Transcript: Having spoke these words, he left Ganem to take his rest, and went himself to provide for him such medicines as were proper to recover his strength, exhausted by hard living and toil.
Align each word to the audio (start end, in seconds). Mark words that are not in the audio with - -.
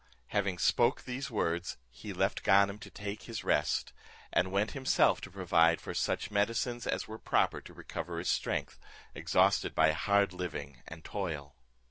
Having 0.29 0.57
spoke 0.57 1.03
these 1.03 1.29
words, 1.29 1.77
he 1.91 2.11
left 2.11 2.41
Ganem 2.41 2.79
to 2.79 2.89
take 2.89 3.21
his 3.29 3.43
rest, 3.43 3.93
and 4.33 4.51
went 4.51 4.71
himself 4.71 5.21
to 5.21 5.29
provide 5.29 5.79
for 5.79 5.91
him 5.91 5.95
such 5.95 6.31
medicines 6.31 6.87
as 6.87 7.07
were 7.07 7.19
proper 7.19 7.61
to 7.61 7.71
recover 7.75 8.17
his 8.17 8.31
strength, 8.31 8.79
exhausted 9.13 9.75
by 9.75 9.91
hard 9.91 10.33
living 10.33 10.81
and 10.87 11.03
toil. 11.05 11.53